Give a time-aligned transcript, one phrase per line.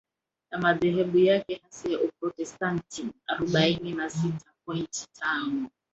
[0.51, 5.69] ya madhehebu yake hasa ya Uprotestanti arobaini na sita point tano